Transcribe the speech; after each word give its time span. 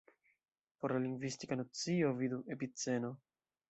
Por 0.79 0.95
la 0.97 1.03
lingvistika 1.03 1.59
nocio, 1.61 2.13
vidu 2.25 2.43
Epiceno. 2.57 3.19